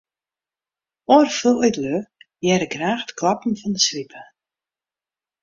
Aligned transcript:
Alde 1.15 1.33
fuorlju 1.39 1.93
hearre 2.47 2.67
graach 2.73 3.03
it 3.05 3.15
klappen 3.19 3.53
fan 3.59 3.75
'e 3.77 3.81
swipe. 3.87 4.21